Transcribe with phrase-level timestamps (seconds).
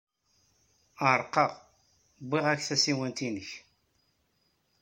[1.09, 1.49] Ɛerqeɣ,
[2.29, 3.49] uwyeɣ-ak tasiwant-nnek.